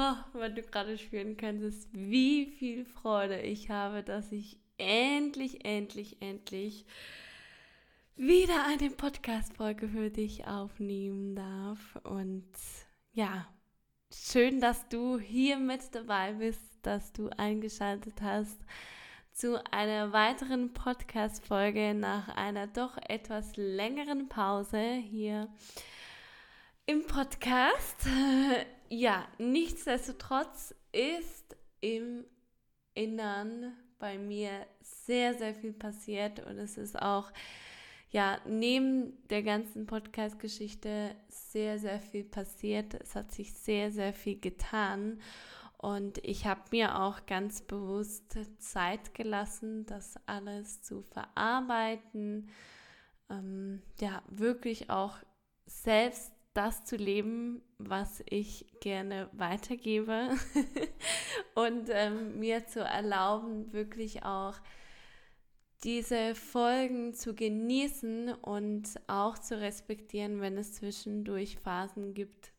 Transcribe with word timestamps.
oh, 0.00 0.16
wenn 0.32 0.54
du 0.54 0.62
gerade 0.62 0.96
spüren 0.96 1.36
könntest, 1.36 1.88
wie 1.92 2.46
viel 2.46 2.84
Freude 2.84 3.40
ich 3.40 3.68
habe, 3.70 4.02
dass 4.02 4.32
ich 4.32 4.58
endlich, 4.78 5.64
endlich, 5.64 6.22
endlich 6.22 6.86
wieder 8.16 8.66
eine 8.66 8.90
Podcast-Folge 8.90 9.88
für 9.88 10.10
dich 10.10 10.46
aufnehmen 10.46 11.34
darf. 11.34 11.98
Und 12.04 12.48
ja, 13.12 13.46
schön, 14.10 14.60
dass 14.60 14.88
du 14.88 15.18
hier 15.18 15.58
mit 15.58 15.94
dabei 15.94 16.32
bist, 16.32 16.78
dass 16.82 17.12
du 17.12 17.28
eingeschaltet 17.36 18.22
hast 18.22 18.58
zu 19.32 19.62
einer 19.70 20.12
weiteren 20.12 20.72
Podcast-Folge 20.72 21.94
nach 21.94 22.28
einer 22.36 22.66
doch 22.66 22.96
etwas 23.08 23.56
längeren 23.56 24.28
Pause 24.28 24.94
hier 24.94 25.48
im 26.90 27.06
Podcast. 27.06 27.96
Ja, 28.92 29.28
nichtsdestotrotz 29.38 30.74
ist 30.90 31.56
im 31.80 32.24
Innern 32.92 33.72
bei 34.00 34.18
mir 34.18 34.66
sehr, 34.80 35.34
sehr 35.34 35.54
viel 35.54 35.72
passiert 35.72 36.44
und 36.44 36.58
es 36.58 36.76
ist 36.76 37.00
auch, 37.00 37.30
ja, 38.10 38.40
neben 38.48 39.24
der 39.28 39.44
ganzen 39.44 39.86
Podcast-Geschichte 39.86 41.14
sehr, 41.28 41.78
sehr 41.78 42.00
viel 42.00 42.24
passiert. 42.24 42.94
Es 42.94 43.14
hat 43.14 43.30
sich 43.30 43.54
sehr, 43.54 43.92
sehr 43.92 44.12
viel 44.12 44.40
getan 44.40 45.20
und 45.78 46.18
ich 46.24 46.46
habe 46.46 46.62
mir 46.72 47.00
auch 47.00 47.26
ganz 47.26 47.62
bewusst 47.62 48.36
Zeit 48.58 49.14
gelassen, 49.14 49.86
das 49.86 50.16
alles 50.26 50.82
zu 50.82 51.02
verarbeiten, 51.02 52.50
ähm, 53.30 53.84
ja, 54.00 54.20
wirklich 54.28 54.90
auch 54.90 55.16
selbst 55.66 56.32
das 56.54 56.84
zu 56.84 56.96
leben, 56.96 57.62
was 57.78 58.22
ich 58.28 58.66
gerne 58.80 59.28
weitergebe 59.32 60.30
und 61.54 61.88
ähm, 61.90 62.38
mir 62.38 62.66
zu 62.66 62.80
erlauben, 62.80 63.72
wirklich 63.72 64.24
auch 64.24 64.54
diese 65.84 66.34
Folgen 66.34 67.14
zu 67.14 67.34
genießen 67.34 68.34
und 68.34 68.88
auch 69.06 69.38
zu 69.38 69.60
respektieren, 69.60 70.40
wenn 70.40 70.58
es 70.58 70.74
zwischendurch 70.74 71.58
Phasen 71.58 72.12
gibt, 72.12 72.52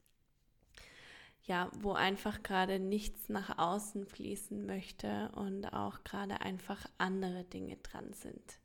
ja, 1.44 1.70
wo 1.80 1.94
einfach 1.94 2.42
gerade 2.42 2.80
nichts 2.80 3.30
nach 3.30 3.58
außen 3.60 4.06
fließen 4.06 4.66
möchte 4.66 5.32
und 5.36 5.66
auch 5.68 6.04
gerade 6.04 6.42
einfach 6.42 6.86
andere 6.98 7.44
Dinge 7.44 7.78
dran 7.78 8.14
sind. 8.14 8.60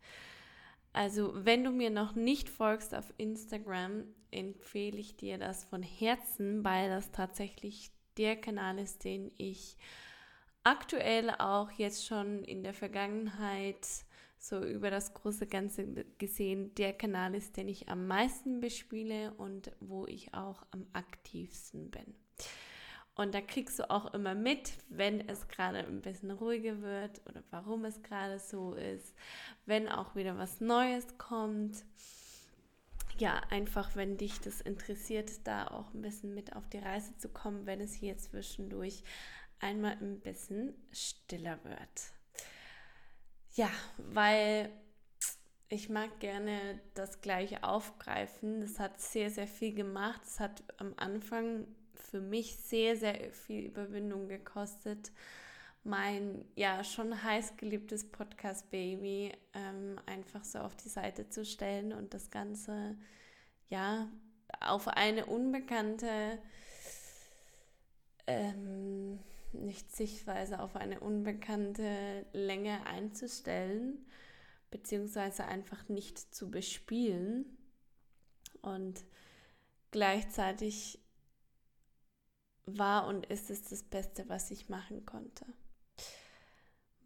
Also, 0.96 1.30
wenn 1.34 1.62
du 1.62 1.72
mir 1.72 1.90
noch 1.90 2.14
nicht 2.14 2.48
folgst 2.48 2.94
auf 2.94 3.12
Instagram, 3.18 4.04
empfehle 4.30 4.96
ich 4.96 5.14
dir 5.14 5.36
das 5.36 5.62
von 5.66 5.82
Herzen, 5.82 6.64
weil 6.64 6.88
das 6.88 7.12
tatsächlich 7.12 7.90
der 8.16 8.36
Kanal 8.36 8.78
ist, 8.78 9.04
den 9.04 9.30
ich 9.36 9.76
aktuell 10.64 11.28
auch 11.32 11.70
jetzt 11.72 12.06
schon 12.06 12.42
in 12.44 12.62
der 12.62 12.72
Vergangenheit 12.72 13.86
so 14.38 14.64
über 14.64 14.90
das 14.90 15.12
große 15.12 15.46
Ganze 15.46 16.06
gesehen 16.16 16.74
der 16.76 16.94
Kanal 16.94 17.34
ist, 17.34 17.58
den 17.58 17.68
ich 17.68 17.90
am 17.90 18.06
meisten 18.06 18.60
bespiele 18.60 19.34
und 19.34 19.72
wo 19.80 20.06
ich 20.06 20.32
auch 20.32 20.64
am 20.70 20.86
aktivsten 20.94 21.90
bin. 21.90 22.14
Und 23.16 23.34
da 23.34 23.40
kriegst 23.40 23.78
du 23.78 23.90
auch 23.90 24.12
immer 24.12 24.34
mit, 24.34 24.74
wenn 24.90 25.26
es 25.26 25.48
gerade 25.48 25.78
ein 25.78 26.02
bisschen 26.02 26.30
ruhiger 26.30 26.82
wird 26.82 27.22
oder 27.26 27.42
warum 27.50 27.86
es 27.86 28.02
gerade 28.02 28.38
so 28.38 28.74
ist, 28.74 29.14
wenn 29.64 29.88
auch 29.88 30.14
wieder 30.14 30.36
was 30.36 30.60
Neues 30.60 31.16
kommt. 31.16 31.82
Ja, 33.18 33.40
einfach, 33.48 33.96
wenn 33.96 34.18
dich 34.18 34.38
das 34.40 34.60
interessiert, 34.60 35.30
da 35.44 35.68
auch 35.68 35.94
ein 35.94 36.02
bisschen 36.02 36.34
mit 36.34 36.54
auf 36.54 36.68
die 36.68 36.78
Reise 36.78 37.16
zu 37.16 37.30
kommen, 37.30 37.64
wenn 37.64 37.80
es 37.80 37.94
hier 37.94 38.18
zwischendurch 38.18 39.02
einmal 39.60 39.92
ein 39.92 40.20
bisschen 40.20 40.74
stiller 40.92 41.58
wird. 41.64 42.12
Ja, 43.54 43.70
weil 43.96 44.70
ich 45.70 45.88
mag 45.88 46.20
gerne 46.20 46.78
das 46.92 47.22
gleiche 47.22 47.64
aufgreifen. 47.64 48.60
Das 48.60 48.78
hat 48.78 49.00
sehr, 49.00 49.30
sehr 49.30 49.48
viel 49.48 49.74
gemacht. 49.74 50.20
Es 50.24 50.38
hat 50.38 50.62
am 50.76 50.92
Anfang 50.98 51.66
für 51.96 52.20
mich 52.20 52.56
sehr, 52.56 52.96
sehr 52.96 53.30
viel 53.32 53.66
Überwindung 53.66 54.28
gekostet, 54.28 55.12
mein 55.84 56.44
ja 56.56 56.82
schon 56.82 57.22
heiß 57.22 57.56
geliebtes 57.56 58.10
Podcast 58.10 58.70
Baby 58.70 59.32
ähm, 59.54 60.00
einfach 60.06 60.44
so 60.44 60.58
auf 60.58 60.74
die 60.76 60.88
Seite 60.88 61.28
zu 61.28 61.44
stellen 61.44 61.92
und 61.92 62.12
das 62.12 62.30
Ganze 62.30 62.96
ja 63.68 64.08
auf 64.60 64.88
eine 64.88 65.26
unbekannte 65.26 66.38
ähm, 68.26 69.20
nicht 69.52 69.94
Sichtweise 69.94 70.60
auf 70.60 70.76
eine 70.76 71.00
unbekannte 71.00 72.26
Länge 72.32 72.86
einzustellen, 72.86 74.06
beziehungsweise 74.70 75.46
einfach 75.46 75.88
nicht 75.88 76.34
zu 76.34 76.50
bespielen. 76.50 77.56
Und 78.62 79.04
gleichzeitig 79.90 80.98
war 82.66 83.06
und 83.06 83.26
ist 83.26 83.50
es 83.50 83.62
das 83.62 83.82
Beste, 83.82 84.28
was 84.28 84.50
ich 84.50 84.68
machen 84.68 85.06
konnte. 85.06 85.46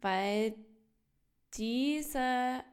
Weil 0.01 0.55
diese 1.53 2.63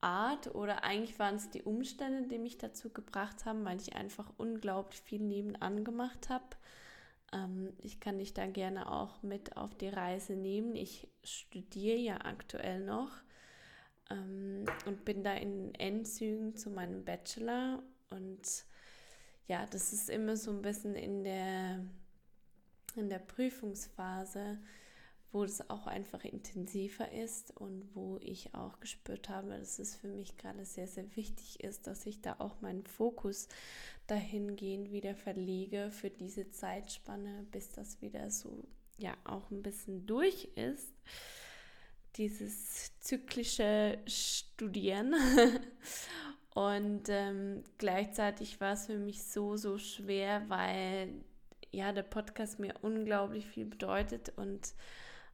Art 0.00 0.54
oder 0.54 0.84
eigentlich 0.84 1.18
waren 1.18 1.36
es 1.36 1.50
die 1.50 1.62
Umstände, 1.62 2.28
die 2.28 2.38
mich 2.38 2.58
dazu 2.58 2.90
gebracht 2.90 3.44
haben, 3.44 3.64
weil 3.64 3.80
ich 3.80 3.94
einfach 3.94 4.32
unglaublich 4.36 5.00
viel 5.00 5.20
nebenan 5.20 5.84
gemacht 5.84 6.28
habe. 6.28 6.56
Ähm, 7.32 7.72
ich 7.78 8.00
kann 8.00 8.18
dich 8.18 8.34
da 8.34 8.46
gerne 8.46 8.90
auch 8.90 9.22
mit 9.22 9.56
auf 9.56 9.74
die 9.74 9.88
Reise 9.88 10.34
nehmen. 10.34 10.74
Ich 10.74 11.08
studiere 11.22 11.98
ja 11.98 12.16
aktuell 12.24 12.84
noch 12.84 13.10
ähm, 14.10 14.64
und 14.86 15.04
bin 15.04 15.22
da 15.22 15.34
in 15.34 15.74
Endzügen 15.74 16.56
zu 16.56 16.70
meinem 16.70 17.04
Bachelor 17.04 17.82
und 18.10 18.64
ja, 19.46 19.66
das 19.66 19.92
ist 19.92 20.08
immer 20.08 20.36
so 20.36 20.50
ein 20.50 20.62
bisschen 20.62 20.94
in 20.94 21.24
der, 21.24 21.84
in 22.96 23.08
der 23.08 23.18
Prüfungsphase, 23.18 24.58
wo 25.32 25.44
es 25.44 25.68
auch 25.70 25.86
einfach 25.86 26.24
intensiver 26.24 27.10
ist 27.10 27.56
und 27.56 27.88
wo 27.94 28.18
ich 28.20 28.54
auch 28.54 28.80
gespürt 28.80 29.30
habe, 29.30 29.58
dass 29.58 29.78
es 29.78 29.96
für 29.96 30.08
mich 30.08 30.36
gerade 30.36 30.64
sehr, 30.66 30.86
sehr 30.86 31.16
wichtig 31.16 31.64
ist, 31.64 31.86
dass 31.86 32.04
ich 32.04 32.20
da 32.20 32.36
auch 32.38 32.60
meinen 32.60 32.84
Fokus 32.84 33.48
dahingehend 34.06 34.92
wieder 34.92 35.14
verlege 35.14 35.90
für 35.90 36.10
diese 36.10 36.50
Zeitspanne, 36.50 37.46
bis 37.50 37.70
das 37.70 38.02
wieder 38.02 38.30
so, 38.30 38.68
ja, 38.98 39.16
auch 39.24 39.50
ein 39.50 39.62
bisschen 39.62 40.06
durch 40.06 40.50
ist. 40.54 40.92
Dieses 42.16 43.00
zyklische 43.00 43.98
Studieren. 44.06 45.14
Und 46.54 47.08
ähm, 47.08 47.64
gleichzeitig 47.78 48.60
war 48.60 48.74
es 48.74 48.86
für 48.86 48.98
mich 48.98 49.24
so, 49.24 49.56
so 49.56 49.78
schwer, 49.78 50.44
weil 50.48 51.12
ja 51.70 51.92
der 51.92 52.02
Podcast 52.02 52.58
mir 52.58 52.74
unglaublich 52.82 53.46
viel 53.46 53.64
bedeutet 53.64 54.32
und 54.36 54.74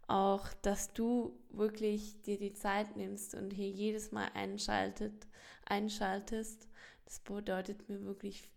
auch, 0.07 0.49
dass 0.63 0.93
du 0.93 1.39
wirklich 1.51 2.23
dir 2.23 2.39
die 2.39 2.55
Zeit 2.55 2.97
nimmst 2.97 3.35
und 3.35 3.51
hier 3.53 3.69
jedes 3.69 4.13
Mal 4.13 4.29
einschaltet, 4.35 5.27
einschaltest, 5.67 6.69
das 7.05 7.19
bedeutet 7.21 7.89
mir 7.89 8.03
wirklich 8.05 8.49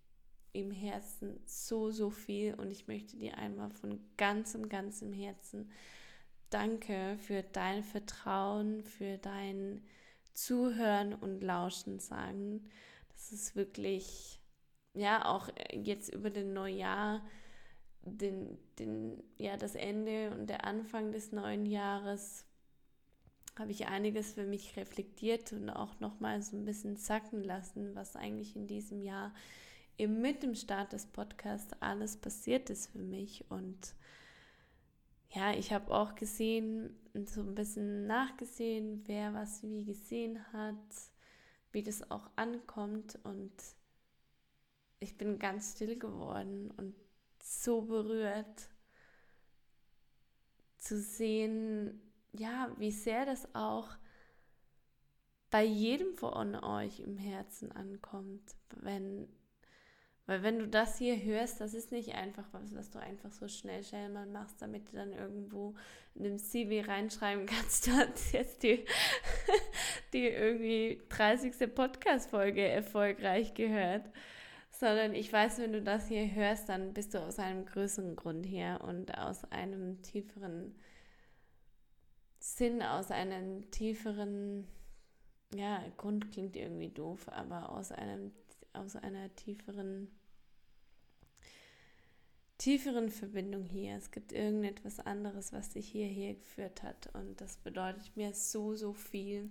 im 0.54 0.72
Herzen 0.72 1.40
so, 1.46 1.92
so 1.92 2.10
viel 2.10 2.54
und 2.54 2.72
ich 2.72 2.88
möchte 2.88 3.18
dir 3.18 3.38
einmal 3.38 3.72
von 3.72 4.00
ganzem, 4.18 4.70
ganzem 4.70 5.14
Herzen 5.14 5.72
danke 6.52 7.18
für 7.18 7.42
dein 7.42 7.84
Vertrauen, 7.84 8.84
für 8.84 9.18
dein 9.18 9.82
Zuhören 10.34 11.14
und 11.14 11.42
Lauschen 11.42 12.00
sagen. 12.00 12.64
Das 13.14 13.32
ist 13.32 13.56
wirklich, 13.56 14.40
ja, 14.94 15.26
auch 15.26 15.50
jetzt 15.72 16.14
über 16.14 16.30
den 16.30 16.54
Neujahr, 16.54 17.22
den, 18.04 18.58
den, 18.80 19.24
ja, 19.38 19.58
das 19.58 19.76
Ende 19.76 20.32
und 20.32 20.48
der 20.48 20.66
Anfang 20.66 21.12
des 21.12 21.32
neuen 21.32 21.66
Jahres 21.66 22.46
habe 23.60 23.72
ich 23.72 23.88
einiges 23.88 24.34
für 24.34 24.46
mich 24.46 24.76
reflektiert 24.78 25.52
und 25.54 25.70
auch 25.70 26.00
nochmal 26.00 26.42
so 26.42 26.56
ein 26.56 26.66
bisschen 26.66 26.96
sacken 26.96 27.44
lassen, 27.44 27.96
was 27.96 28.16
eigentlich 28.16 28.56
in 28.56 28.66
diesem 28.66 29.02
Jahr 29.02 29.34
eben 29.98 30.22
mit 30.22 30.42
dem 30.42 30.56
Start 30.56 30.94
des 30.94 31.06
Podcasts 31.06 31.74
alles 31.80 32.18
passiert 32.18 32.70
ist 32.70 32.88
für 32.88 33.00
mich 33.00 33.46
und 33.50 33.94
ja, 35.34 35.54
ich 35.54 35.72
habe 35.72 35.94
auch 35.94 36.16
gesehen, 36.16 36.96
so 37.30 37.42
ein 37.42 37.56
bisschen 37.56 38.08
nachgesehen, 38.08 39.04
wer 39.06 39.34
was 39.34 39.64
wie 39.64 39.86
gesehen 39.86 40.52
hat, 40.54 40.76
wie 41.72 41.84
das 41.84 42.10
auch 42.10 42.30
ankommt. 42.36 43.20
Und 43.24 43.54
ich 45.00 45.18
bin 45.18 45.40
ganz 45.40 45.74
still 45.74 45.98
geworden 45.98 46.72
und 46.78 46.96
so 47.44 47.82
berührt 47.82 48.70
zu 50.78 51.00
sehen, 51.00 52.02
ja, 52.34 52.74
wie 52.78 52.92
sehr 52.92 53.26
das 53.26 53.54
auch 53.54 53.90
bei 55.50 55.64
jedem 55.64 56.14
von 56.16 56.56
euch 56.56 57.02
im 57.02 57.18
Herzen 57.18 57.72
ankommt, 57.74 58.56
wenn 58.78 59.28
Weil 60.28 60.44
wenn 60.44 60.60
du 60.60 60.68
das 60.68 60.98
hier 60.98 61.22
hörst, 61.22 61.60
das 61.60 61.74
ist 61.74 61.92
nicht 61.92 62.14
einfach 62.16 62.46
was, 62.52 62.76
was 62.76 62.90
du 62.90 63.00
einfach 63.00 63.32
so 63.32 63.48
schnell, 63.48 63.84
schnell 63.84 64.10
mal 64.10 64.28
machst, 64.28 64.62
damit 64.62 64.92
du 64.92 64.96
dann 64.96 65.12
irgendwo 65.12 65.76
in 66.16 66.24
dem 66.24 66.38
CV 66.38 66.88
reinschreiben 66.88 67.46
kannst, 67.46 67.88
du 67.88 67.92
hast 67.92 68.32
jetzt 68.34 68.64
die, 68.64 68.86
die 70.14 70.28
irgendwie 70.28 71.02
30. 71.10 71.74
Podcast-Folge 71.74 72.66
erfolgreich 72.66 73.54
gehört. 73.54 74.10
Sondern 74.72 75.14
ich 75.14 75.32
weiß, 75.32 75.60
wenn 75.60 75.74
du 75.74 75.82
das 75.82 76.08
hier 76.08 76.34
hörst, 76.34 76.70
dann 76.70 76.94
bist 76.94 77.14
du 77.14 77.20
aus 77.20 77.38
einem 77.38 77.66
größeren 77.66 78.16
Grund 78.16 78.46
hier 78.46 78.80
und 78.84 79.16
aus 79.18 79.44
einem 79.52 80.02
tieferen 80.02 80.74
Sinn, 82.42 82.82
aus 82.82 83.12
einem 83.12 83.70
tieferen, 83.70 84.68
ja, 85.54 85.84
Grund 85.98 86.32
klingt 86.32 86.56
irgendwie 86.56 86.90
doof, 86.90 87.30
aber 87.30 87.70
aus 87.72 87.92
einem, 87.92 88.32
aus 88.74 88.96
einer 88.96 89.34
tieferen 89.36 90.10
tieferen 92.62 93.10
Verbindung 93.10 93.66
hier. 93.66 93.96
Es 93.96 94.12
gibt 94.12 94.32
irgendetwas 94.32 95.00
anderes, 95.00 95.52
was 95.52 95.70
dich 95.70 95.88
hierher 95.88 96.36
geführt 96.36 96.84
hat. 96.84 97.10
Und 97.16 97.42
das 97.42 97.58
bedeutet 97.58 98.16
mir 98.16 98.36
so, 98.36 98.76
so 98.76 98.94
viel, 98.94 99.50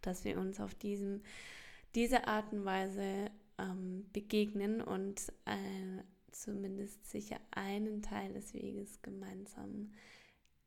dass 0.00 0.24
wir 0.24 0.38
uns 0.38 0.60
auf 0.60 0.72
diesem, 0.76 1.22
diese 1.96 2.28
Art 2.28 2.52
und 2.52 2.64
Weise 2.64 3.32
ähm, 3.58 4.06
begegnen 4.12 4.80
und 4.80 5.32
äh, 5.44 6.02
zumindest 6.30 7.04
sicher 7.10 7.40
einen 7.50 8.00
Teil 8.02 8.32
des 8.32 8.54
Weges 8.54 9.02
gemeinsam 9.02 9.90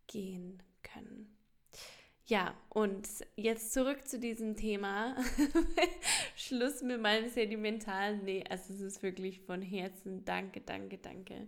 gehen 0.08 0.62
können. 0.84 1.34
Ja, 2.30 2.54
und 2.70 3.08
jetzt 3.36 3.74
zurück 3.74 4.08
zu 4.08 4.20
diesem 4.20 4.56
Thema. 4.56 5.16
Schluss 6.36 6.84
mit 6.84 7.02
meinem 7.02 7.28
sentimentalen. 7.28 8.24
Nee, 8.24 8.44
also 8.48 8.72
es 8.72 8.82
ist 8.82 9.02
wirklich 9.02 9.42
von 9.42 9.64
Herzen. 9.64 10.26
Danke, 10.26 10.62
danke, 10.62 11.00
danke. 11.00 11.48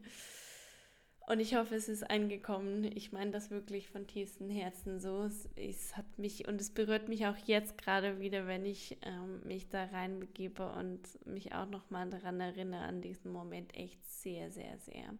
Und 1.27 1.39
ich 1.39 1.53
hoffe, 1.53 1.75
es 1.75 1.87
ist 1.87 2.09
angekommen. 2.09 2.83
Ich 2.95 3.11
meine 3.11 3.29
das 3.29 3.51
wirklich 3.51 3.89
von 3.89 4.07
tiefstem 4.07 4.49
Herzen 4.49 4.99
so. 4.99 5.21
Es, 5.21 5.47
es, 5.55 5.95
hat 5.95 6.17
mich 6.17 6.47
und 6.47 6.59
es 6.59 6.71
berührt 6.71 7.09
mich 7.09 7.27
auch 7.27 7.37
jetzt 7.45 7.77
gerade 7.77 8.19
wieder, 8.19 8.47
wenn 8.47 8.65
ich 8.65 8.97
ähm, 9.03 9.39
mich 9.45 9.69
da 9.69 9.83
reinbegebe 9.83 10.67
und 10.67 10.99
mich 11.27 11.53
auch 11.53 11.69
nochmal 11.69 12.09
daran 12.09 12.39
erinnere, 12.39 12.81
an 12.81 13.01
diesen 13.01 13.31
Moment 13.31 13.77
echt 13.77 14.03
sehr, 14.03 14.49
sehr, 14.49 14.79
sehr. 14.79 15.13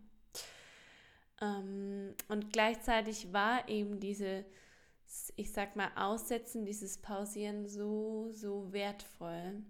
Ähm, 1.40 2.16
und 2.30 2.52
gleichzeitig 2.52 3.32
war 3.32 3.70
eben 3.70 4.00
diese 4.00 4.44
ich 5.36 5.52
sag 5.52 5.76
mal, 5.76 5.92
Aussetzen, 5.96 6.66
dieses 6.66 6.98
Pausieren 6.98 7.68
so, 7.68 8.30
so 8.32 8.72
wertvoll, 8.72 9.62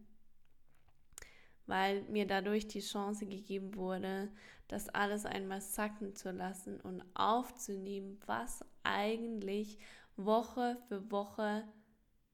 weil 1.66 2.04
mir 2.04 2.28
dadurch 2.28 2.68
die 2.68 2.82
Chance 2.82 3.26
gegeben 3.26 3.76
wurde, 3.76 4.32
das 4.68 4.90
alles 4.90 5.26
einmal 5.26 5.62
sacken 5.62 6.16
zu 6.16 6.32
lassen 6.32 6.80
und 6.82 7.04
aufzunehmen, 7.14 8.20
was 8.26 8.64
eigentlich 8.84 9.80
Woche 10.16 10.78
für 10.88 11.12
Woche 11.12 11.68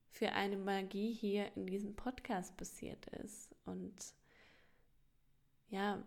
für 0.10 0.32
eine 0.32 0.58
Magie 0.58 1.14
hier 1.14 1.56
in 1.56 1.66
diesem 1.68 1.96
Podcast 1.96 2.58
passiert 2.58 3.06
ist. 3.08 3.56
Und 3.66 3.96
ja, 5.70 6.04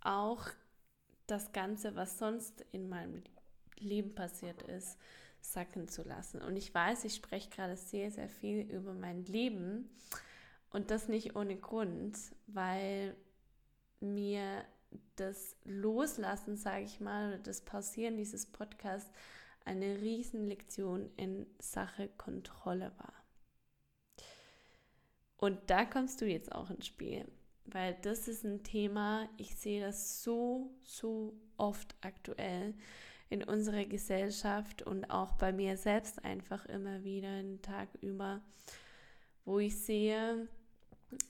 auch 0.00 0.48
das 1.26 1.52
Ganze, 1.52 1.94
was 1.94 2.18
sonst 2.18 2.64
in 2.72 2.88
meinem 2.88 3.22
Leben 3.78 4.14
passiert 4.14 4.62
ist, 4.62 4.98
sacken 5.42 5.88
zu 5.88 6.02
lassen. 6.02 6.40
Und 6.40 6.56
ich 6.56 6.72
weiß, 6.72 7.04
ich 7.04 7.14
spreche 7.14 7.50
gerade 7.50 7.76
sehr, 7.76 8.10
sehr 8.10 8.28
viel 8.28 8.60
über 8.70 8.94
mein 8.94 9.24
Leben 9.26 9.90
und 10.70 10.90
das 10.90 11.08
nicht 11.08 11.36
ohne 11.36 11.56
Grund, 11.56 12.16
weil 12.46 13.14
mir 14.00 14.64
das 15.16 15.56
Loslassen, 15.64 16.56
sage 16.56 16.84
ich 16.84 17.00
mal, 17.00 17.28
oder 17.28 17.38
das 17.38 17.60
Pausieren 17.60 18.16
dieses 18.16 18.46
Podcasts 18.46 19.10
eine 19.64 20.00
Riesenlektion 20.00 21.10
in 21.16 21.46
Sache 21.58 22.08
Kontrolle 22.16 22.92
war. 22.98 23.14
Und 25.36 25.58
da 25.70 25.84
kommst 25.84 26.20
du 26.20 26.26
jetzt 26.26 26.52
auch 26.52 26.70
ins 26.70 26.86
Spiel, 26.86 27.26
weil 27.64 27.96
das 28.02 28.28
ist 28.28 28.44
ein 28.44 28.62
Thema, 28.62 29.28
ich 29.36 29.56
sehe 29.56 29.80
das 29.80 30.22
so, 30.22 30.70
so 30.84 31.34
oft 31.56 31.94
aktuell 32.00 32.74
in 33.32 33.42
unserer 33.42 33.86
Gesellschaft 33.86 34.82
und 34.82 35.10
auch 35.10 35.32
bei 35.32 35.52
mir 35.52 35.78
selbst 35.78 36.22
einfach 36.22 36.66
immer 36.66 37.02
wieder 37.02 37.28
einen 37.28 37.62
Tag 37.62 37.88
über, 38.02 38.42
wo 39.46 39.58
ich 39.58 39.74
sehe, 39.78 40.46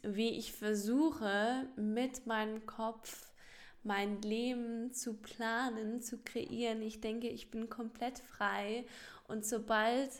wie 0.02 0.30
ich 0.30 0.52
versuche, 0.52 1.68
mit 1.76 2.26
meinem 2.26 2.66
Kopf 2.66 3.32
mein 3.84 4.20
Leben 4.20 4.92
zu 4.92 5.14
planen, 5.14 6.02
zu 6.02 6.18
kreieren. 6.18 6.82
Ich 6.82 7.00
denke, 7.00 7.28
ich 7.28 7.52
bin 7.52 7.70
komplett 7.70 8.18
frei 8.18 8.84
und 9.28 9.46
sobald 9.46 10.10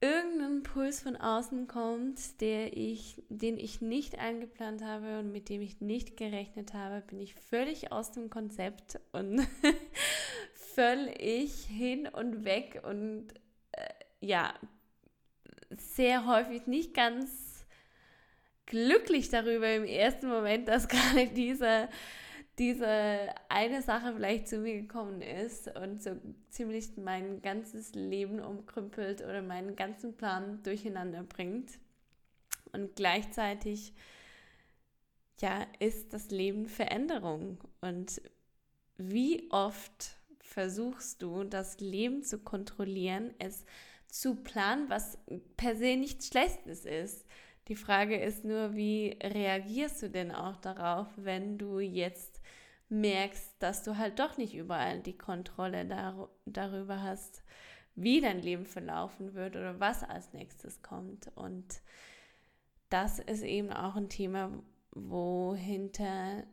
irgendein 0.00 0.56
Impuls 0.56 1.00
von 1.00 1.16
außen 1.16 1.68
kommt, 1.68 2.40
der 2.40 2.76
ich, 2.76 3.22
den 3.28 3.56
ich 3.56 3.80
nicht 3.80 4.18
eingeplant 4.18 4.82
habe 4.82 5.20
und 5.20 5.30
mit 5.30 5.48
dem 5.48 5.62
ich 5.62 5.80
nicht 5.80 6.16
gerechnet 6.16 6.74
habe, 6.74 7.02
bin 7.06 7.20
ich 7.20 7.36
völlig 7.36 7.92
aus 7.92 8.10
dem 8.10 8.28
Konzept 8.28 8.98
und 9.12 9.46
völlig 10.74 11.52
hin 11.64 12.08
und 12.08 12.44
weg 12.44 12.82
und 12.84 13.28
äh, 13.72 13.88
ja, 14.20 14.54
sehr 15.76 16.26
häufig 16.26 16.66
nicht 16.66 16.94
ganz 16.94 17.66
glücklich 18.66 19.28
darüber 19.28 19.72
im 19.72 19.84
ersten 19.84 20.28
Moment, 20.28 20.68
dass 20.68 20.88
gerade 20.88 21.28
diese, 21.28 21.88
diese 22.58 23.28
eine 23.48 23.82
Sache 23.82 24.14
vielleicht 24.14 24.48
zu 24.48 24.58
mir 24.58 24.80
gekommen 24.80 25.22
ist 25.22 25.68
und 25.76 26.02
so 26.02 26.16
ziemlich 26.50 26.96
mein 26.96 27.42
ganzes 27.42 27.94
Leben 27.94 28.40
umkrümpelt 28.40 29.22
oder 29.22 29.42
meinen 29.42 29.76
ganzen 29.76 30.16
Plan 30.16 30.62
durcheinander 30.62 31.22
bringt. 31.22 31.78
Und 32.72 32.96
gleichzeitig 32.96 33.92
ja, 35.40 35.66
ist 35.78 36.14
das 36.14 36.30
Leben 36.30 36.66
Veränderung. 36.66 37.58
Und 37.80 38.22
wie 38.96 39.50
oft 39.50 40.16
versuchst 40.42 41.22
du, 41.22 41.44
das 41.44 41.80
Leben 41.80 42.22
zu 42.22 42.38
kontrollieren, 42.38 43.32
es 43.38 43.64
zu 44.08 44.34
planen, 44.34 44.90
was 44.90 45.18
per 45.56 45.74
se 45.76 45.96
nichts 45.96 46.28
Schlechtes 46.28 46.84
ist. 46.84 47.24
Die 47.68 47.76
Frage 47.76 48.20
ist 48.20 48.44
nur, 48.44 48.74
wie 48.74 49.16
reagierst 49.22 50.02
du 50.02 50.10
denn 50.10 50.32
auch 50.32 50.56
darauf, 50.56 51.06
wenn 51.16 51.56
du 51.56 51.78
jetzt 51.78 52.40
merkst, 52.90 53.54
dass 53.60 53.82
du 53.82 53.96
halt 53.96 54.18
doch 54.18 54.36
nicht 54.36 54.54
überall 54.54 55.00
die 55.00 55.16
Kontrolle 55.16 55.86
dar 55.86 56.28
darüber 56.44 57.02
hast, 57.02 57.42
wie 57.94 58.20
dein 58.20 58.42
Leben 58.42 58.66
verlaufen 58.66 59.34
wird 59.34 59.56
oder 59.56 59.80
was 59.80 60.02
als 60.02 60.32
nächstes 60.32 60.82
kommt. 60.82 61.30
Und 61.34 61.80
das 62.90 63.18
ist 63.18 63.42
eben 63.42 63.72
auch 63.72 63.96
ein 63.96 64.10
Thema, 64.10 64.50
wo 64.90 65.54
hinter 65.54 66.44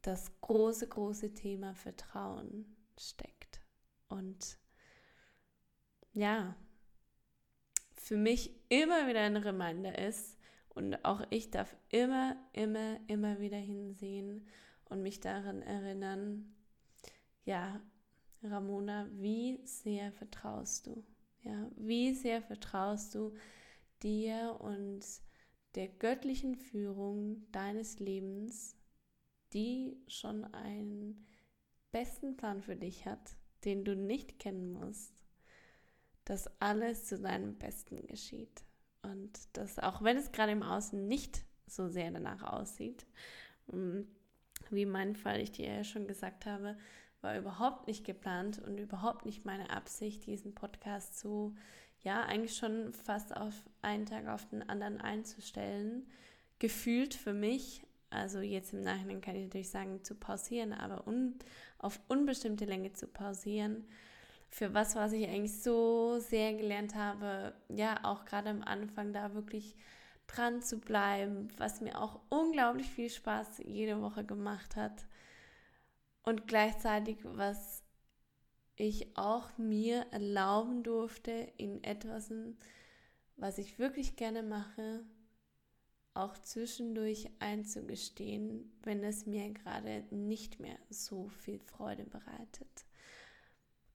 das 0.00 0.40
große, 0.40 0.88
große 0.88 1.34
Thema 1.34 1.74
Vertrauen 1.74 2.77
steckt. 3.00 3.60
Und 4.08 4.58
ja, 6.12 6.56
für 7.94 8.16
mich 8.16 8.50
immer 8.68 9.06
wieder 9.06 9.20
ein 9.20 9.36
Reminder 9.36 9.98
ist 9.98 10.38
und 10.70 11.04
auch 11.04 11.22
ich 11.30 11.50
darf 11.50 11.76
immer, 11.90 12.36
immer, 12.52 12.98
immer 13.06 13.40
wieder 13.40 13.58
hinsehen 13.58 14.46
und 14.86 15.02
mich 15.02 15.20
daran 15.20 15.62
erinnern, 15.62 16.54
ja, 17.44 17.80
Ramona, 18.42 19.08
wie 19.12 19.60
sehr 19.64 20.12
vertraust 20.12 20.86
du? 20.86 21.04
Ja, 21.42 21.70
wie 21.76 22.14
sehr 22.14 22.42
vertraust 22.42 23.14
du 23.14 23.34
dir 24.02 24.56
und 24.60 25.04
der 25.74 25.88
göttlichen 25.88 26.56
Führung 26.56 27.50
deines 27.52 27.98
Lebens, 27.98 28.76
die 29.52 29.96
schon 30.08 30.44
ein 30.44 31.26
besten 31.90 32.36
Plan 32.36 32.62
für 32.62 32.76
dich 32.76 33.06
hat, 33.06 33.36
den 33.64 33.84
du 33.84 33.96
nicht 33.96 34.38
kennen 34.38 34.72
musst, 34.72 35.14
dass 36.24 36.50
alles 36.60 37.06
zu 37.06 37.18
deinem 37.18 37.56
Besten 37.56 38.06
geschieht. 38.06 38.62
Und 39.02 39.56
dass 39.56 39.78
auch 39.78 40.02
wenn 40.02 40.16
es 40.16 40.32
gerade 40.32 40.52
im 40.52 40.62
Außen 40.62 41.06
nicht 41.06 41.44
so 41.66 41.88
sehr 41.88 42.10
danach 42.10 42.42
aussieht, 42.42 43.06
mm, 43.68 44.00
wie 44.70 44.86
mein 44.86 45.16
Fall 45.16 45.40
ich 45.40 45.52
dir 45.52 45.68
ja 45.68 45.84
schon 45.84 46.06
gesagt 46.06 46.46
habe, 46.46 46.76
war 47.20 47.36
überhaupt 47.38 47.86
nicht 47.86 48.04
geplant 48.04 48.58
und 48.58 48.78
überhaupt 48.78 49.24
nicht 49.24 49.44
meine 49.44 49.70
Absicht, 49.70 50.26
diesen 50.26 50.54
Podcast 50.54 51.18
so, 51.18 51.54
ja, 52.00 52.22
eigentlich 52.22 52.56
schon 52.56 52.92
fast 52.92 53.36
auf 53.36 53.54
einen 53.82 54.06
Tag 54.06 54.28
auf 54.28 54.46
den 54.48 54.68
anderen 54.68 55.00
einzustellen. 55.00 56.06
Gefühlt 56.58 57.14
für 57.14 57.34
mich 57.34 57.82
also 58.10 58.40
jetzt 58.40 58.72
im 58.72 58.82
Nachhinein 58.82 59.20
kann 59.20 59.36
ich 59.36 59.44
natürlich 59.44 59.70
sagen, 59.70 60.02
zu 60.02 60.14
pausieren, 60.14 60.72
aber 60.72 61.06
un, 61.06 61.34
auf 61.78 62.00
unbestimmte 62.08 62.64
Länge 62.64 62.92
zu 62.92 63.06
pausieren. 63.06 63.84
Für 64.50 64.72
was, 64.72 64.96
was 64.96 65.12
ich 65.12 65.28
eigentlich 65.28 65.62
so 65.62 66.18
sehr 66.20 66.54
gelernt 66.54 66.94
habe, 66.94 67.54
ja, 67.68 68.02
auch 68.04 68.24
gerade 68.24 68.48
am 68.48 68.62
Anfang 68.62 69.12
da 69.12 69.34
wirklich 69.34 69.76
dran 70.26 70.62
zu 70.62 70.78
bleiben, 70.78 71.48
was 71.58 71.80
mir 71.80 72.00
auch 72.00 72.20
unglaublich 72.30 72.88
viel 72.88 73.10
Spaß 73.10 73.62
jede 73.64 74.00
Woche 74.00 74.24
gemacht 74.24 74.76
hat. 74.76 75.06
Und 76.22 76.46
gleichzeitig, 76.46 77.18
was 77.24 77.82
ich 78.76 79.16
auch 79.16 79.56
mir 79.58 80.06
erlauben 80.12 80.82
durfte, 80.82 81.32
in 81.56 81.82
etwas, 81.82 82.32
was 83.36 83.58
ich 83.58 83.78
wirklich 83.78 84.16
gerne 84.16 84.42
mache, 84.42 85.04
auch 86.18 86.36
zwischendurch 86.38 87.30
einzugestehen, 87.38 88.70
wenn 88.82 89.04
es 89.04 89.26
mir 89.26 89.50
gerade 89.50 90.04
nicht 90.10 90.60
mehr 90.60 90.78
so 90.90 91.28
viel 91.28 91.58
Freude 91.60 92.04
bereitet. 92.04 92.86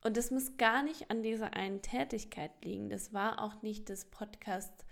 Und 0.03 0.17
das 0.17 0.31
muss 0.31 0.57
gar 0.57 0.83
nicht 0.83 1.09
an 1.09 1.23
dieser 1.23 1.53
einen 1.53 1.81
Tätigkeit 1.81 2.51
liegen. 2.63 2.89
Das 2.89 3.13
war 3.13 3.41
auch 3.41 3.61
nicht 3.61 3.89
das 3.89 4.05
Podcast 4.05 4.85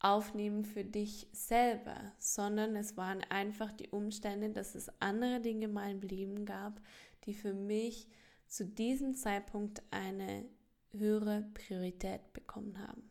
aufnehmen 0.00 0.64
für 0.64 0.84
dich 0.84 1.28
selber, 1.32 2.12
sondern 2.18 2.74
es 2.74 2.96
waren 2.96 3.22
einfach 3.28 3.70
die 3.72 3.88
Umstände, 3.88 4.50
dass 4.50 4.74
es 4.74 4.90
andere 5.00 5.40
Dinge 5.40 5.66
in 5.66 5.72
meinem 5.72 6.00
Leben 6.00 6.44
gab, 6.46 6.80
die 7.24 7.34
für 7.34 7.52
mich 7.52 8.08
zu 8.46 8.66
diesem 8.66 9.14
Zeitpunkt 9.14 9.82
eine 9.90 10.44
höhere 10.92 11.42
Priorität 11.54 12.32
bekommen 12.32 12.78
haben. 12.78 13.10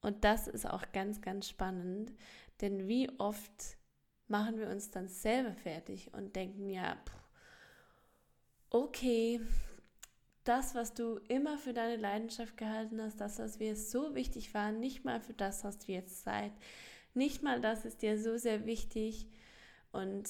Und 0.00 0.24
das 0.24 0.46
ist 0.46 0.68
auch 0.68 0.92
ganz, 0.92 1.20
ganz 1.20 1.48
spannend, 1.48 2.12
denn 2.60 2.86
wie 2.88 3.10
oft 3.18 3.76
machen 4.28 4.58
wir 4.58 4.68
uns 4.68 4.90
dann 4.90 5.08
selber 5.08 5.54
fertig 5.54 6.12
und 6.14 6.36
denken, 6.36 6.70
ja, 6.70 6.96
okay, 8.70 9.40
das, 10.44 10.74
was 10.74 10.94
du 10.94 11.18
immer 11.28 11.58
für 11.58 11.72
deine 11.72 11.96
Leidenschaft 11.96 12.56
gehalten 12.56 13.02
hast, 13.02 13.20
das, 13.20 13.38
was 13.38 13.58
dir 13.58 13.76
so 13.76 14.14
wichtig 14.14 14.54
war, 14.54 14.72
nicht 14.72 15.04
mal 15.04 15.20
für 15.20 15.34
das 15.34 15.64
hast 15.64 15.86
du 15.88 15.92
jetzt 15.92 16.22
Zeit. 16.22 16.52
Nicht 17.14 17.42
mal 17.42 17.60
das 17.60 17.84
ist 17.84 18.02
dir 18.02 18.18
so 18.18 18.36
sehr 18.36 18.64
wichtig 18.66 19.26
und 19.92 20.28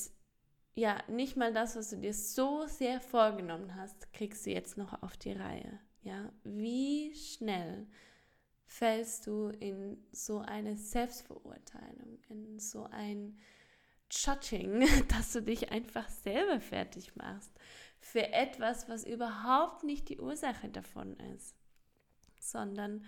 ja, 0.75 1.03
nicht 1.09 1.37
mal 1.37 1.53
das, 1.53 1.77
was 1.77 1.91
du 1.91 1.97
dir 1.97 2.15
so 2.15 2.67
sehr 2.67 3.01
vorgenommen 3.01 3.75
hast, 3.75 4.13
kriegst 4.13 4.47
du 4.47 4.51
jetzt 4.51 4.77
noch 4.77 5.03
auf 5.03 5.17
die 5.17 5.33
Reihe. 5.33 5.81
Ja, 6.03 6.33
wie 6.45 7.13
schnell 7.15 7.89
fällst 8.69 9.27
du 9.27 9.49
in 9.49 9.97
so 10.13 10.41
eine 10.41 10.77
Selbstverurteilung, 10.77 12.19
in 12.29 12.59
so 12.61 12.85
ein 12.85 13.39
Judging, 14.11 14.87
dass 15.09 15.33
du 15.33 15.43
dich 15.43 15.73
einfach 15.73 16.09
selber 16.09 16.61
fertig 16.61 17.17
machst 17.17 17.51
für 17.99 18.33
etwas, 18.33 18.89
was 18.89 19.05
überhaupt 19.05 19.85
nicht 19.85 20.09
die 20.09 20.21
Ursache 20.21 20.69
davon 20.69 21.17
ist, 21.35 21.57
sondern 22.39 23.05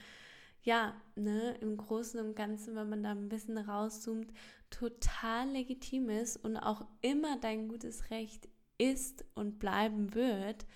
ja, 0.62 0.94
ne, 1.14 1.56
im 1.60 1.76
Großen 1.76 2.20
und 2.20 2.34
Ganzen, 2.34 2.74
wenn 2.74 2.88
man 2.88 3.02
da 3.02 3.12
ein 3.12 3.28
bisschen 3.28 3.56
rauszoomt, 3.56 4.32
total 4.70 5.48
legitim 5.50 6.10
ist 6.10 6.36
und 6.36 6.56
auch 6.56 6.86
immer 7.02 7.38
dein 7.38 7.68
gutes 7.68 8.10
Recht 8.10 8.48
ist 8.76 9.24
und 9.34 9.58
bleiben 9.58 10.14
wird, 10.14 10.66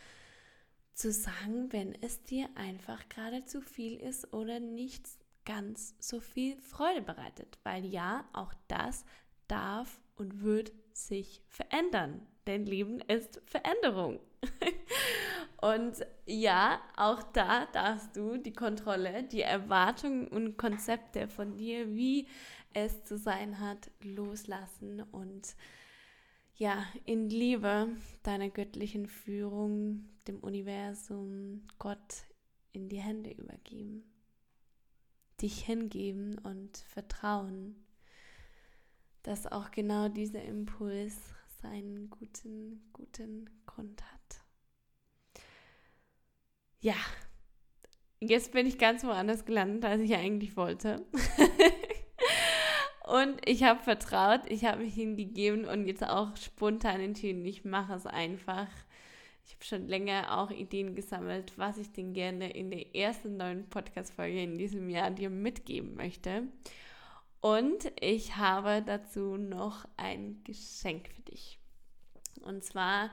zu 0.94 1.12
sagen, 1.12 1.72
wenn 1.72 1.94
es 2.02 2.22
dir 2.22 2.48
einfach 2.54 3.08
gerade 3.08 3.44
zu 3.44 3.60
viel 3.60 4.00
ist 4.00 4.32
oder 4.32 4.60
nicht 4.60 5.06
ganz 5.44 5.94
so 5.98 6.20
viel 6.20 6.56
Freude 6.60 7.02
bereitet. 7.02 7.58
Weil 7.62 7.84
ja, 7.84 8.24
auch 8.32 8.54
das 8.68 9.04
darf 9.48 10.00
und 10.16 10.42
wird 10.42 10.72
sich 10.92 11.42
verändern. 11.48 12.26
Denn 12.46 12.66
Leben 12.66 13.00
ist 13.00 13.40
Veränderung. 13.46 14.20
und 15.60 16.06
ja, 16.26 16.80
auch 16.96 17.22
da 17.22 17.66
darfst 17.66 18.16
du 18.16 18.36
die 18.36 18.52
Kontrolle, 18.52 19.24
die 19.24 19.42
Erwartungen 19.42 20.28
und 20.28 20.56
Konzepte 20.56 21.28
von 21.28 21.56
dir, 21.56 21.94
wie 21.94 22.28
es 22.74 23.04
zu 23.04 23.16
sein 23.16 23.60
hat, 23.60 23.90
loslassen 24.02 25.02
und 25.12 25.54
ja, 26.56 26.86
in 27.04 27.28
Liebe 27.30 27.88
deiner 28.22 28.48
göttlichen 28.48 29.06
Führung, 29.06 30.08
dem 30.28 30.38
Universum, 30.40 31.66
Gott 31.78 32.24
in 32.72 32.88
die 32.88 33.00
Hände 33.00 33.30
übergeben. 33.30 34.04
Dich 35.40 35.64
hingeben 35.64 36.38
und 36.38 36.78
vertrauen, 36.78 37.84
dass 39.22 39.46
auch 39.46 39.70
genau 39.72 40.08
dieser 40.08 40.42
Impuls 40.44 41.16
seinen 41.60 42.08
guten, 42.10 42.88
guten 42.92 43.50
Grund 43.66 44.02
hat. 44.02 44.42
Ja, 46.80 46.96
jetzt 48.20 48.52
bin 48.52 48.66
ich 48.66 48.78
ganz 48.78 49.02
woanders 49.02 49.44
gelandet, 49.44 49.84
als 49.84 50.02
ich 50.02 50.14
eigentlich 50.14 50.56
wollte. 50.56 51.04
Und 53.06 53.46
ich 53.46 53.62
habe 53.64 53.82
vertraut, 53.82 54.40
ich 54.48 54.64
habe 54.64 54.82
mich 54.82 54.94
hingegeben 54.94 55.66
und 55.66 55.86
jetzt 55.86 56.02
auch 56.02 56.34
spontan 56.36 57.00
entschieden, 57.00 57.44
ich 57.44 57.64
mache 57.64 57.92
es 57.94 58.06
einfach. 58.06 58.68
Ich 59.44 59.52
habe 59.54 59.64
schon 59.64 59.88
länger 59.88 60.38
auch 60.38 60.50
Ideen 60.50 60.94
gesammelt, 60.94 61.52
was 61.58 61.76
ich 61.76 61.92
denn 61.92 62.14
gerne 62.14 62.50
in 62.50 62.70
der 62.70 62.94
ersten 62.94 63.36
neuen 63.36 63.68
Podcast-Folge 63.68 64.42
in 64.42 64.56
diesem 64.56 64.88
Jahr 64.88 65.10
dir 65.10 65.28
mitgeben 65.28 65.96
möchte. 65.96 66.44
Und 67.42 67.92
ich 68.00 68.36
habe 68.36 68.82
dazu 68.82 69.36
noch 69.36 69.84
ein 69.98 70.42
Geschenk 70.44 71.08
für 71.08 71.22
dich. 71.30 71.58
Und 72.40 72.64
zwar 72.64 73.10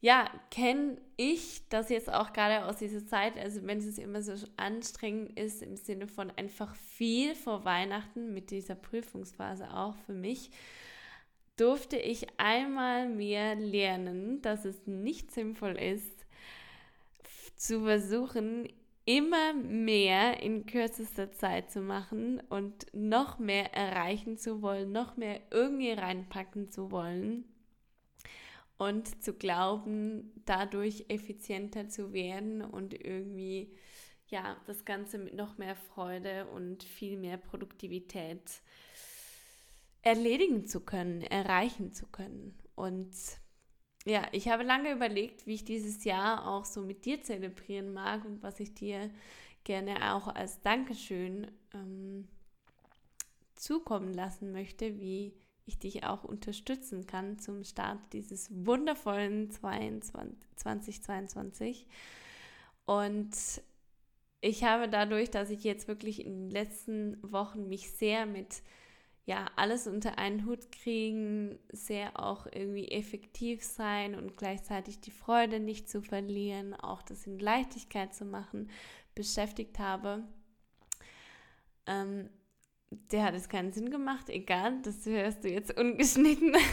ja, 0.00 0.30
kenne 0.50 0.98
ich 1.16 1.68
das 1.68 1.88
jetzt 1.88 2.12
auch 2.12 2.32
gerade 2.32 2.66
aus 2.66 2.76
dieser 2.76 3.06
Zeit, 3.06 3.38
also 3.38 3.66
wenn 3.66 3.78
es 3.78 3.98
immer 3.98 4.22
so 4.22 4.34
anstrengend 4.56 5.38
ist, 5.38 5.62
im 5.62 5.76
Sinne 5.76 6.06
von 6.06 6.30
einfach 6.36 6.74
viel 6.74 7.34
vor 7.34 7.64
Weihnachten 7.64 8.34
mit 8.34 8.50
dieser 8.50 8.74
Prüfungsphase 8.74 9.72
auch 9.72 9.96
für 10.04 10.12
mich, 10.12 10.50
durfte 11.56 11.96
ich 11.96 12.26
einmal 12.38 13.08
mehr 13.08 13.54
lernen, 13.54 14.42
dass 14.42 14.66
es 14.66 14.86
nicht 14.86 15.32
sinnvoll 15.32 15.78
ist, 15.78 16.26
zu 17.56 17.84
versuchen, 17.84 18.68
immer 19.06 19.54
mehr 19.54 20.42
in 20.42 20.66
kürzester 20.66 21.32
Zeit 21.32 21.70
zu 21.70 21.80
machen 21.80 22.42
und 22.50 22.86
noch 22.92 23.38
mehr 23.38 23.72
erreichen 23.72 24.36
zu 24.36 24.60
wollen, 24.60 24.92
noch 24.92 25.16
mehr 25.16 25.40
irgendwie 25.50 25.92
reinpacken 25.92 26.70
zu 26.70 26.90
wollen 26.90 27.44
und 28.78 29.22
zu 29.22 29.34
glauben, 29.34 30.32
dadurch 30.44 31.06
effizienter 31.08 31.88
zu 31.88 32.12
werden 32.12 32.62
und 32.62 32.94
irgendwie 32.94 33.74
ja, 34.28 34.56
das 34.66 34.84
Ganze 34.84 35.18
mit 35.18 35.34
noch 35.34 35.56
mehr 35.56 35.76
Freude 35.76 36.46
und 36.48 36.82
viel 36.82 37.16
mehr 37.16 37.36
Produktivität 37.36 38.62
erledigen 40.02 40.66
zu 40.66 40.80
können, 40.80 41.22
erreichen 41.22 41.92
zu 41.92 42.06
können. 42.06 42.58
Und 42.74 43.12
ja, 44.04 44.26
ich 44.32 44.48
habe 44.48 44.62
lange 44.62 44.92
überlegt, 44.92 45.46
wie 45.46 45.54
ich 45.54 45.64
dieses 45.64 46.04
Jahr 46.04 46.46
auch 46.48 46.64
so 46.64 46.82
mit 46.82 47.04
dir 47.04 47.22
zelebrieren 47.22 47.92
mag 47.92 48.24
und 48.24 48.42
was 48.42 48.60
ich 48.60 48.74
dir 48.74 49.10
gerne 49.64 50.14
auch 50.14 50.28
als 50.28 50.60
Dankeschön 50.62 51.50
ähm, 51.74 52.28
zukommen 53.56 54.12
lassen 54.12 54.52
möchte, 54.52 55.00
wie 55.00 55.34
ich 55.66 55.78
dich 55.78 56.04
auch 56.04 56.24
unterstützen 56.24 57.06
kann 57.06 57.38
zum 57.38 57.64
Start 57.64 57.98
dieses 58.12 58.48
wundervollen 58.50 59.50
2022. 59.50 61.86
Und 62.86 63.30
ich 64.40 64.64
habe 64.64 64.88
dadurch, 64.88 65.30
dass 65.30 65.50
ich 65.50 65.62
jetzt 65.64 65.88
wirklich 65.88 66.24
in 66.24 66.44
den 66.44 66.50
letzten 66.50 67.18
Wochen 67.22 67.68
mich 67.68 67.90
sehr 67.90 68.24
mit 68.26 68.62
ja, 69.24 69.50
alles 69.56 69.88
unter 69.88 70.18
einen 70.18 70.46
Hut 70.46 70.70
kriegen, 70.70 71.58
sehr 71.72 72.22
auch 72.22 72.46
irgendwie 72.46 72.92
effektiv 72.92 73.64
sein 73.64 74.14
und 74.14 74.36
gleichzeitig 74.36 75.00
die 75.00 75.10
Freude 75.10 75.58
nicht 75.58 75.90
zu 75.90 76.00
verlieren, 76.00 76.74
auch 76.74 77.02
das 77.02 77.26
in 77.26 77.40
Leichtigkeit 77.40 78.14
zu 78.14 78.24
machen, 78.24 78.70
beschäftigt 79.16 79.80
habe. 79.80 80.22
Ähm, 81.86 82.30
der 82.90 83.24
hat 83.24 83.34
es 83.34 83.48
keinen 83.48 83.72
Sinn 83.72 83.90
gemacht, 83.90 84.28
egal, 84.28 84.80
das 84.82 85.04
hörst 85.06 85.44
du 85.44 85.48
jetzt 85.48 85.78
ungeschnitten. 85.78 86.54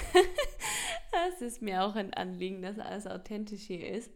Es 1.30 1.42
ist 1.42 1.62
mir 1.62 1.84
auch 1.84 1.96
ein 1.96 2.12
Anliegen, 2.16 2.64
dass 2.64 2.80
alles 2.80 3.06
authentisch 3.06 3.62
hier 3.62 3.88
ist. 3.88 4.12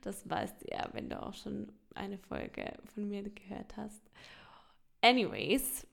Das 0.00 0.28
weißt 0.28 0.62
du 0.62 0.70
ja, 0.70 0.88
wenn 0.92 1.10
du 1.10 1.22
auch 1.22 1.34
schon 1.34 1.70
eine 1.94 2.16
Folge 2.16 2.72
von 2.94 3.08
mir 3.08 3.22
gehört 3.22 3.76
hast. 3.76 4.00
Anyways, 5.02 5.86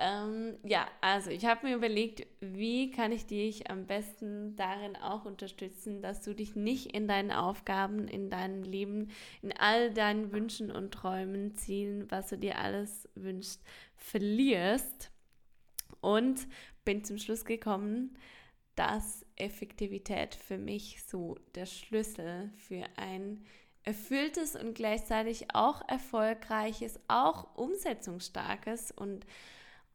ähm, 0.00 0.56
ja, 0.64 0.88
also 1.02 1.30
ich 1.30 1.44
habe 1.44 1.66
mir 1.66 1.76
überlegt, 1.76 2.26
wie 2.40 2.90
kann 2.90 3.12
ich 3.12 3.26
dich 3.26 3.70
am 3.70 3.86
besten 3.86 4.56
darin 4.56 4.96
auch 4.96 5.26
unterstützen, 5.26 6.00
dass 6.00 6.22
du 6.22 6.34
dich 6.34 6.56
nicht 6.56 6.94
in 6.94 7.06
deinen 7.06 7.30
Aufgaben, 7.30 8.08
in 8.08 8.30
deinem 8.30 8.62
Leben, 8.62 9.10
in 9.42 9.52
all 9.52 9.92
deinen 9.92 10.32
Wünschen 10.32 10.70
und 10.70 10.92
Träumen, 10.92 11.54
Zielen, 11.54 12.10
was 12.10 12.28
du 12.28 12.38
dir 12.38 12.58
alles 12.58 13.10
wünschst, 13.14 13.62
verlierst. 13.94 15.10
Und 16.00 16.48
bin 16.86 17.04
zum 17.04 17.18
Schluss 17.18 17.44
gekommen, 17.44 18.16
dass 18.76 19.26
Effektivität 19.36 20.34
für 20.34 20.56
mich 20.56 21.02
so 21.06 21.36
der 21.54 21.66
Schlüssel 21.66 22.50
für 22.56 22.86
ein 22.96 23.44
erfülltes 23.82 24.56
und 24.56 24.74
gleichzeitig 24.74 25.54
auch 25.54 25.86
erfolgreiches, 25.86 26.98
auch 27.06 27.54
umsetzungsstarkes 27.56 28.92
und 28.92 29.26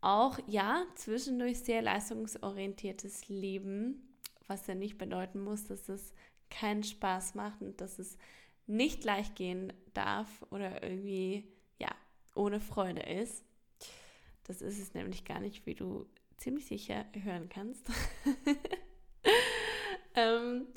auch 0.01 0.39
ja 0.47 0.85
zwischendurch 0.95 1.59
sehr 1.59 1.81
leistungsorientiertes 1.81 3.27
Leben, 3.27 4.17
was 4.47 4.67
ja 4.67 4.75
nicht 4.75 4.97
bedeuten 4.97 5.41
muss, 5.41 5.65
dass 5.65 5.89
es 5.89 6.13
keinen 6.49 6.83
Spaß 6.83 7.35
macht 7.35 7.61
und 7.61 7.81
dass 7.81 7.99
es 7.99 8.17
nicht 8.67 9.03
leicht 9.03 9.35
gehen 9.35 9.73
darf 9.93 10.45
oder 10.49 10.83
irgendwie 10.83 11.47
ja 11.79 11.93
ohne 12.35 12.59
Freude 12.59 13.01
ist. 13.01 13.43
Das 14.43 14.61
ist 14.61 14.79
es 14.79 14.93
nämlich 14.93 15.25
gar 15.25 15.39
nicht, 15.39 15.65
wie 15.65 15.75
du 15.75 16.05
ziemlich 16.37 16.65
sicher 16.65 17.05
hören 17.23 17.49
kannst. 17.49 17.89
ähm, 20.15 20.67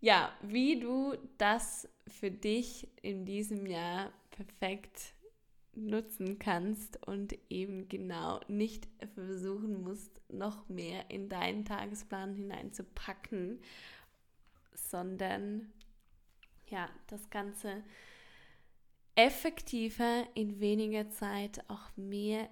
ja, 0.00 0.36
wie 0.42 0.80
du 0.80 1.16
das 1.38 1.88
für 2.08 2.30
dich 2.30 2.88
in 3.02 3.24
diesem 3.24 3.66
Jahr 3.66 4.12
perfekt 4.30 5.14
nutzen 5.74 6.38
kannst 6.38 7.06
und 7.06 7.36
eben 7.48 7.88
genau 7.88 8.40
nicht 8.48 8.88
versuchen 9.14 9.82
musst, 9.82 10.20
noch 10.28 10.68
mehr 10.68 11.10
in 11.10 11.28
deinen 11.28 11.64
Tagesplan 11.64 12.34
hineinzupacken, 12.34 13.60
sondern 14.74 15.72
ja, 16.68 16.88
das 17.06 17.30
Ganze 17.30 17.82
effektiver 19.14 20.26
in 20.34 20.60
weniger 20.60 21.10
Zeit 21.10 21.62
auch 21.68 21.96
mehr 21.96 22.48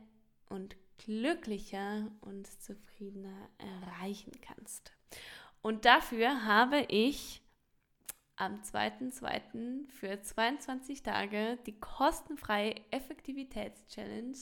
und 0.48 0.76
glücklicher 0.98 2.10
und 2.20 2.46
zufriedener 2.60 3.48
erreichen 3.58 4.32
kannst. 4.42 4.92
Und 5.62 5.84
dafür 5.84 6.44
habe 6.44 6.84
ich 6.88 7.39
am 8.40 8.60
2.2. 8.62 9.88
für 9.88 10.20
22 10.20 11.02
Tage 11.02 11.58
die 11.66 11.78
kostenfreie 11.78 12.74
Effektivitätschallenge 12.90 14.36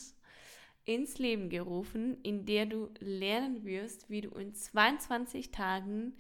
ins 0.85 1.19
Leben 1.19 1.51
gerufen, 1.51 2.17
in 2.23 2.47
der 2.47 2.67
du 2.67 2.91
lernen 3.01 3.65
wirst, 3.65 4.09
wie 4.09 4.21
du 4.21 4.31
in 4.31 4.55
22 4.55 5.51
Tagen 5.51 6.17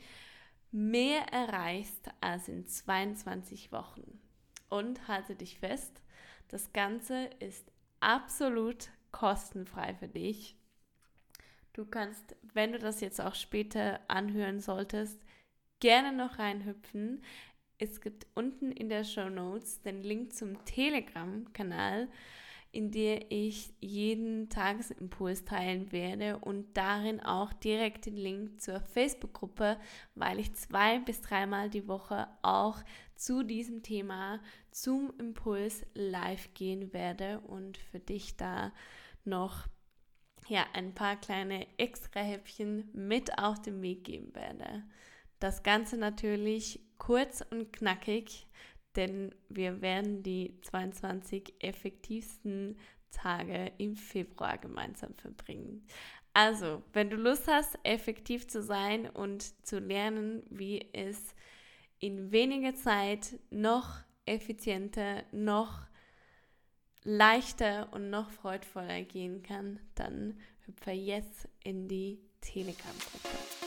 mehr 0.73 1.33
erreichst 1.33 2.11
als 2.21 2.49
in 2.49 2.67
22 2.67 3.73
Wochen. 3.73 4.21
Und 4.69 5.09
halte 5.09 5.35
dich 5.37 5.59
fest, 5.59 6.03
das 6.49 6.73
Ganze 6.73 7.31
ist 7.39 7.71
absolut 8.01 8.91
kostenfrei 9.13 9.95
für 9.95 10.09
dich. 10.09 10.57
Du 11.73 11.87
kannst, 11.87 12.37
wenn 12.55 12.73
du 12.73 12.79
das 12.79 13.01
jetzt 13.01 13.21
auch 13.21 13.35
später 13.35 14.01
anhören 14.09 14.61
solltest, 14.61 15.25
gerne 15.81 16.13
noch 16.13 16.39
reinhüpfen. 16.39 17.23
Es 17.79 18.01
gibt 18.01 18.27
unten 18.35 18.73
in 18.73 18.89
der 18.89 19.05
Show 19.05 19.31
Notes 19.31 19.81
den 19.83 20.03
Link 20.03 20.33
zum 20.33 20.65
Telegram-Kanal, 20.65 22.09
in 22.73 22.91
der 22.91 23.31
ich 23.31 23.73
jeden 23.81 24.49
Tagesimpuls 24.49 25.45
teilen 25.45 25.93
werde 25.93 26.39
und 26.39 26.77
darin 26.77 27.21
auch 27.21 27.53
direkt 27.53 28.07
den 28.07 28.17
Link 28.17 28.61
zur 28.61 28.81
Facebook-Gruppe, 28.81 29.79
weil 30.17 30.41
ich 30.41 30.53
zwei 30.55 30.99
bis 30.99 31.21
dreimal 31.21 31.71
die 31.71 31.87
Woche 31.87 32.27
auch 32.43 32.83
zu 33.15 33.45
diesem 33.45 33.85
Thema, 33.85 34.41
zum 34.73 35.13
Impuls 35.19 35.87
live 35.95 36.53
gehen 36.55 36.93
werde 36.93 37.41
und 37.41 37.79
für 37.79 38.01
dich 38.01 38.37
da 38.37 38.73
noch 39.25 39.69
ja, 40.49 40.67
ein 40.73 40.95
paar 40.95 41.17
kleine 41.17 41.67
extra 41.79 42.21
Häppchen 42.21 42.91
mit 42.93 43.39
auf 43.39 43.63
den 43.63 43.83
Weg 43.83 44.03
geben 44.05 44.35
werde. 44.35 44.83
Das 45.39 45.63
Ganze 45.63 45.97
natürlich 45.97 46.81
kurz 46.99 47.45
und 47.51 47.73
knackig, 47.73 48.47
denn 48.97 49.35
wir 49.49 49.81
werden 49.81 50.23
die 50.23 50.61
22 50.63 51.55
effektivsten 51.61 52.77
Tage 53.11 53.73
im 53.79 53.97
Februar 53.97 54.59
gemeinsam 54.59 55.15
verbringen. 55.15 55.87
Also, 56.35 56.83
wenn 56.93 57.11
du 57.11 57.17
Lust 57.17 57.49
hast, 57.49 57.79
effektiv 57.83 58.49
zu 58.49 58.63
sein 58.63 59.09
und 59.09 59.67
zu 59.67 59.79
lernen, 59.79 60.43
wie 60.51 60.89
es 60.93 61.35
in 62.01 62.31
weniger 62.31 62.75
Zeit 62.75 63.39
noch 63.51 63.97
effizienter, 64.27 65.25
noch 65.33 65.81
leichter 67.03 67.93
und 67.93 68.11
noch 68.11 68.31
freudvoller 68.31 69.03
gehen 69.03 69.43
kann, 69.43 69.81
dann 69.95 70.39
hüpfe 70.67 70.93
jetzt 70.93 71.49
in 71.65 71.89
die 71.89 72.21
Telegram-Gruppe. 72.41 73.58